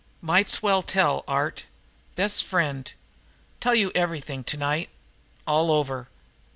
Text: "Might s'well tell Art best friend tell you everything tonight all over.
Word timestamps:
"Might 0.19 0.47
s'well 0.49 0.81
tell 0.81 1.23
Art 1.27 1.67
best 2.15 2.43
friend 2.43 2.91
tell 3.59 3.75
you 3.75 3.91
everything 3.93 4.43
tonight 4.43 4.89
all 5.45 5.69
over. 5.69 6.07